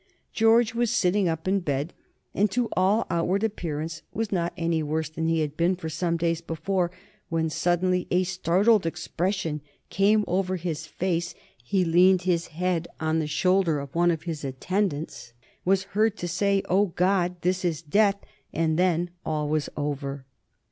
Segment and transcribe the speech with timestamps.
[0.33, 1.93] George was sitting up in bed,
[2.33, 6.17] and to all outward appearance was not any worse than he had been for some
[6.17, 6.89] days before,
[7.29, 9.61] when suddenly a startled expression
[9.91, 14.43] came over his face, he leaned his head on the shoulder of one of his
[14.43, 15.33] attendants,
[15.65, 18.17] was heard to say, "O God, this is death,"
[18.51, 20.25] and then all was over.